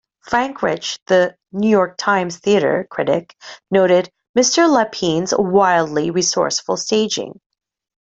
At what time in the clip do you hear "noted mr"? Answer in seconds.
3.69-4.67